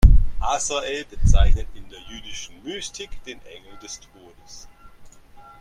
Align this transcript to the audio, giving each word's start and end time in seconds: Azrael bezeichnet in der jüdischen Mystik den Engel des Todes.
Azrael 0.41 1.05
bezeichnet 1.05 1.67
in 1.75 1.87
der 1.89 2.01
jüdischen 2.01 2.63
Mystik 2.63 3.23
den 3.25 3.39
Engel 3.45 3.77
des 3.83 3.99
Todes. 3.99 4.67